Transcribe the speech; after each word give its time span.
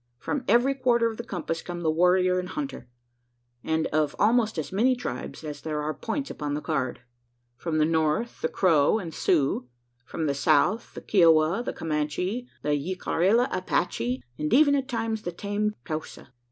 From 0.17 0.43
every 0.47 0.73
quarter 0.73 1.11
of 1.11 1.17
the 1.17 1.23
compass 1.23 1.61
come 1.61 1.81
the 1.81 1.91
warrior 1.91 2.39
and 2.39 2.49
hunter; 2.49 2.87
and 3.63 3.85
of 3.93 4.15
almost 4.17 4.57
as 4.57 4.71
many 4.71 4.95
tribes 4.95 5.43
as 5.43 5.61
there 5.61 5.79
are 5.83 5.93
points 5.93 6.31
upon 6.31 6.55
the 6.55 6.59
card. 6.61 7.01
From 7.55 7.77
the 7.77 7.85
north, 7.85 8.41
the 8.41 8.47
Crow 8.47 8.97
and 8.97 9.13
Sioux; 9.13 9.67
from 10.03 10.25
the 10.25 10.33
south, 10.33 10.95
the 10.95 11.01
Kiowa, 11.01 11.61
the 11.63 11.71
Comanche, 11.71 12.47
the 12.63 12.69
Jicarilla 12.69 13.47
Apache 13.51 14.23
and 14.39 14.51
even 14.51 14.73
at 14.73 14.87
times 14.89 15.21
the 15.21 15.31
tame 15.31 15.75
Taosa. 15.85 16.29